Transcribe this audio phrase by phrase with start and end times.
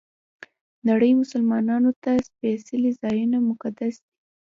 [0.89, 4.11] نړۍ مسلمانانو ته سپېڅلي ځایونه مقدس دي.